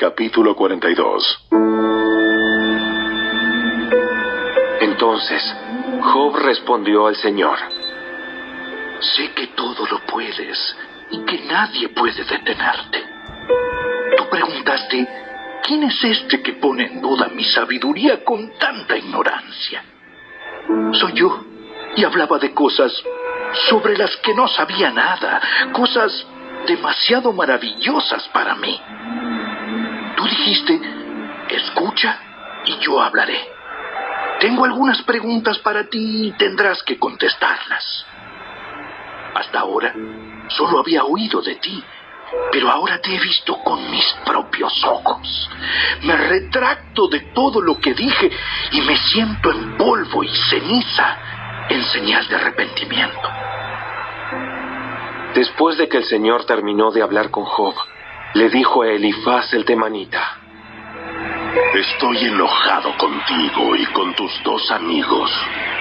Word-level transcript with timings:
Capítulo 0.00 0.56
42 0.56 1.48
Entonces, 4.80 5.56
Job 6.00 6.36
respondió 6.36 7.06
al 7.06 7.16
Señor. 7.16 7.58
Sé 8.98 9.30
que 9.32 9.48
todo 9.48 9.86
lo 9.90 9.98
puedes 10.06 10.76
y 11.10 11.22
que 11.26 11.42
nadie 11.42 11.90
puede 11.90 12.24
detenerte. 12.24 13.04
Tú 14.16 14.24
preguntaste, 14.30 15.06
¿quién 15.64 15.82
es 15.82 16.02
este 16.02 16.40
que 16.40 16.54
pone 16.54 16.86
en 16.86 17.02
duda 17.02 17.28
mi 17.28 17.44
sabiduría 17.44 18.24
con 18.24 18.56
tanta 18.58 18.96
ignorancia? 18.96 19.84
Soy 20.92 21.12
yo, 21.12 21.44
y 21.94 22.04
hablaba 22.04 22.38
de 22.38 22.54
cosas 22.54 22.90
sobre 23.68 23.98
las 23.98 24.16
que 24.16 24.32
no 24.32 24.48
sabía 24.48 24.92
nada, 24.92 25.42
cosas 25.74 26.26
demasiado 26.66 27.34
maravillosas 27.34 28.26
para 28.28 28.54
mí. 28.54 28.80
Tú 30.20 30.26
dijiste, 30.26 30.78
escucha 31.48 32.18
y 32.66 32.76
yo 32.80 33.00
hablaré. 33.00 33.40
Tengo 34.38 34.66
algunas 34.66 35.00
preguntas 35.00 35.58
para 35.60 35.88
ti 35.88 36.26
y 36.26 36.32
tendrás 36.32 36.82
que 36.82 36.98
contestarlas. 36.98 38.04
Hasta 39.34 39.60
ahora 39.60 39.94
solo 40.48 40.80
había 40.80 41.04
oído 41.04 41.40
de 41.40 41.54
ti, 41.54 41.82
pero 42.52 42.70
ahora 42.70 43.00
te 43.00 43.16
he 43.16 43.18
visto 43.18 43.62
con 43.64 43.90
mis 43.90 44.04
propios 44.26 44.84
ojos. 44.84 45.50
Me 46.02 46.14
retracto 46.14 47.08
de 47.08 47.20
todo 47.32 47.62
lo 47.62 47.80
que 47.80 47.94
dije 47.94 48.30
y 48.72 48.82
me 48.82 48.98
siento 48.98 49.50
en 49.50 49.78
polvo 49.78 50.22
y 50.22 50.28
ceniza 50.50 51.16
en 51.70 51.82
señal 51.84 52.28
de 52.28 52.36
arrepentimiento. 52.36 53.28
Después 55.34 55.78
de 55.78 55.88
que 55.88 55.96
el 55.96 56.04
Señor 56.04 56.44
terminó 56.44 56.90
de 56.90 57.00
hablar 57.00 57.30
con 57.30 57.44
Job, 57.44 57.74
le 58.34 58.48
dijo 58.48 58.82
a 58.82 58.88
Elifaz 58.88 59.52
el 59.54 59.64
temanita, 59.64 60.36
Estoy 61.74 62.26
enojado 62.26 62.96
contigo 62.96 63.74
y 63.74 63.84
con 63.86 64.14
tus 64.14 64.30
dos 64.44 64.70
amigos, 64.70 65.30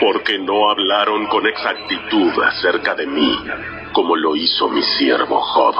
porque 0.00 0.38
no 0.38 0.70
hablaron 0.70 1.26
con 1.26 1.46
exactitud 1.46 2.32
acerca 2.42 2.94
de 2.94 3.06
mí, 3.06 3.38
como 3.92 4.16
lo 4.16 4.36
hizo 4.36 4.68
mi 4.68 4.82
siervo 4.82 5.40
Job. 5.40 5.74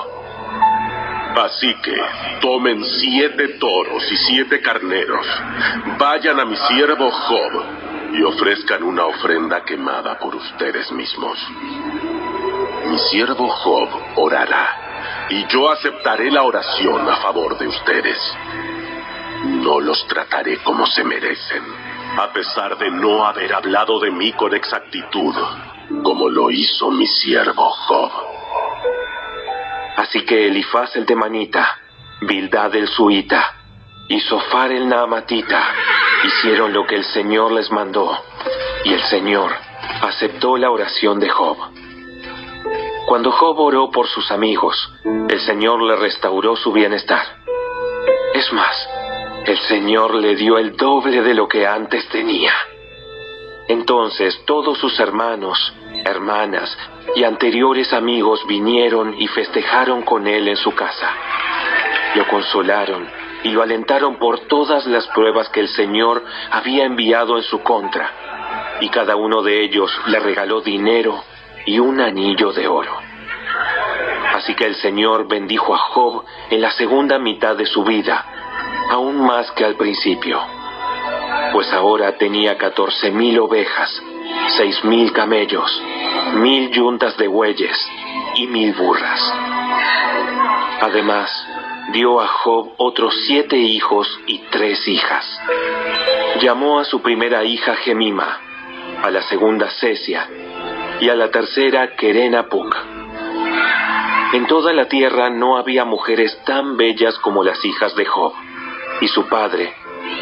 Así 1.44 1.74
que 1.82 1.96
tomen 2.40 2.84
siete 2.84 3.48
toros 3.58 4.02
y 4.12 4.16
siete 4.16 4.60
carneros, 4.60 5.26
vayan 5.98 6.40
a 6.40 6.44
mi 6.44 6.56
siervo 6.56 7.10
Job 7.10 7.62
y 8.12 8.22
ofrezcan 8.22 8.82
una 8.82 9.06
ofrenda 9.06 9.64
quemada 9.64 10.18
por 10.18 10.34
ustedes 10.34 10.92
mismos. 10.92 11.38
Mi 12.86 12.98
siervo 12.98 13.48
Job 13.48 13.88
orará, 14.16 14.89
y 15.30 15.46
yo 15.46 15.70
aceptaré 15.70 16.30
la 16.30 16.42
oración 16.42 17.08
a 17.08 17.16
favor 17.16 17.58
de 17.58 17.68
ustedes. 17.68 18.18
No 19.44 19.80
los 19.80 20.06
trataré 20.06 20.58
como 20.58 20.86
se 20.86 21.04
merecen, 21.04 21.62
a 22.18 22.32
pesar 22.32 22.76
de 22.78 22.90
no 22.90 23.24
haber 23.24 23.54
hablado 23.54 24.00
de 24.00 24.10
mí 24.10 24.32
con 24.32 24.54
exactitud, 24.54 25.34
como 26.02 26.28
lo 26.28 26.50
hizo 26.50 26.90
mi 26.90 27.06
siervo 27.06 27.70
Job. 27.70 28.10
Así 29.96 30.24
que 30.24 30.48
Elifaz 30.48 30.96
el 30.96 31.06
temanita, 31.06 31.78
Bildad 32.22 32.74
el 32.74 32.88
suita 32.88 33.54
y 34.08 34.20
Sofar 34.20 34.72
el 34.72 34.88
naamatita 34.88 35.62
hicieron 36.24 36.72
lo 36.72 36.86
que 36.86 36.96
el 36.96 37.04
Señor 37.04 37.52
les 37.52 37.70
mandó, 37.70 38.18
y 38.84 38.92
el 38.92 39.02
Señor 39.02 39.52
aceptó 40.02 40.56
la 40.56 40.70
oración 40.70 41.20
de 41.20 41.28
Job. 41.28 41.56
Cuando 43.10 43.32
Job 43.32 43.58
oró 43.58 43.90
por 43.90 44.06
sus 44.06 44.30
amigos, 44.30 44.88
el 45.04 45.40
Señor 45.40 45.82
le 45.82 45.96
restauró 45.96 46.54
su 46.54 46.70
bienestar. 46.70 47.24
Es 48.32 48.52
más, 48.52 48.88
el 49.46 49.58
Señor 49.58 50.14
le 50.14 50.36
dio 50.36 50.58
el 50.58 50.76
doble 50.76 51.20
de 51.20 51.34
lo 51.34 51.48
que 51.48 51.66
antes 51.66 52.08
tenía. 52.10 52.52
Entonces 53.66 54.40
todos 54.46 54.78
sus 54.78 55.00
hermanos, 55.00 55.74
hermanas 56.04 56.78
y 57.16 57.24
anteriores 57.24 57.92
amigos 57.92 58.46
vinieron 58.46 59.20
y 59.20 59.26
festejaron 59.26 60.02
con 60.02 60.28
él 60.28 60.46
en 60.46 60.56
su 60.56 60.72
casa. 60.76 61.10
Lo 62.14 62.28
consolaron 62.28 63.08
y 63.42 63.48
lo 63.48 63.62
alentaron 63.62 64.20
por 64.20 64.46
todas 64.46 64.86
las 64.86 65.08
pruebas 65.08 65.48
que 65.48 65.58
el 65.58 65.68
Señor 65.70 66.24
había 66.52 66.84
enviado 66.84 67.38
en 67.38 67.42
su 67.42 67.60
contra, 67.60 68.78
y 68.80 68.88
cada 68.88 69.16
uno 69.16 69.42
de 69.42 69.64
ellos 69.64 69.90
le 70.06 70.20
regaló 70.20 70.60
dinero 70.60 71.24
y 71.66 71.78
un 71.78 72.00
anillo 72.00 72.52
de 72.52 72.66
oro. 72.68 72.96
Así 74.34 74.54
que 74.54 74.64
el 74.64 74.76
Señor 74.76 75.28
bendijo 75.28 75.74
a 75.74 75.78
Job 75.78 76.24
en 76.50 76.60
la 76.60 76.70
segunda 76.72 77.18
mitad 77.18 77.56
de 77.56 77.66
su 77.66 77.84
vida, 77.84 78.24
aún 78.90 79.20
más 79.20 79.50
que 79.52 79.64
al 79.64 79.74
principio, 79.74 80.40
pues 81.52 81.70
ahora 81.72 82.16
tenía 82.16 82.56
catorce 82.56 83.10
mil 83.10 83.38
ovejas, 83.38 84.02
seis 84.56 84.82
mil 84.84 85.12
camellos, 85.12 85.82
mil 86.34 86.70
yuntas 86.70 87.16
de 87.16 87.28
bueyes 87.28 87.76
y 88.36 88.46
mil 88.46 88.72
burras. 88.72 89.20
Además, 90.80 91.30
dio 91.92 92.20
a 92.20 92.26
Job 92.26 92.72
otros 92.78 93.14
siete 93.26 93.56
hijos 93.56 94.08
y 94.26 94.38
tres 94.50 94.86
hijas. 94.88 95.26
Llamó 96.40 96.78
a 96.80 96.84
su 96.84 97.02
primera 97.02 97.44
hija 97.44 97.76
Gemima, 97.76 98.38
a 99.02 99.10
la 99.10 99.22
segunda 99.22 99.68
Cesia 99.68 100.28
y 101.00 101.08
a 101.08 101.14
la 101.14 101.30
tercera 101.30 101.96
Kerenapuk. 101.96 102.76
En 104.32 104.46
toda 104.46 104.72
la 104.72 104.86
tierra 104.86 105.30
no 105.30 105.56
había 105.56 105.84
mujeres 105.84 106.38
tan 106.44 106.76
bellas 106.76 107.18
como 107.18 107.42
las 107.42 107.64
hijas 107.64 107.96
de 107.96 108.04
Job, 108.04 108.32
y 109.00 109.08
su 109.08 109.26
padre 109.26 109.72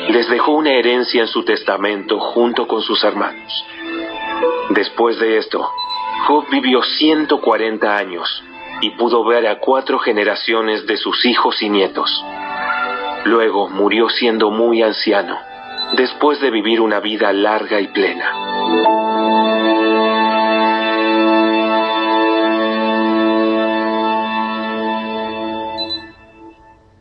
les 0.08 0.28
dejó 0.28 0.52
una 0.52 0.72
herencia 0.72 1.22
en 1.22 1.28
su 1.28 1.44
testamento 1.44 2.18
junto 2.18 2.66
con 2.66 2.80
sus 2.80 3.02
hermanos. 3.04 3.66
Después 4.70 5.18
de 5.18 5.38
esto, 5.38 5.68
Job 6.26 6.46
vivió 6.50 6.82
140 6.82 7.96
años 7.96 8.42
y 8.80 8.90
pudo 8.90 9.24
ver 9.24 9.46
a 9.46 9.58
cuatro 9.58 9.98
generaciones 9.98 10.86
de 10.86 10.96
sus 10.96 11.26
hijos 11.26 11.60
y 11.62 11.68
nietos. 11.68 12.24
Luego 13.24 13.68
murió 13.68 14.08
siendo 14.08 14.50
muy 14.50 14.82
anciano, 14.82 15.36
después 15.94 16.40
de 16.40 16.50
vivir 16.50 16.80
una 16.80 17.00
vida 17.00 17.32
larga 17.32 17.80
y 17.80 17.88
plena. 17.88 18.97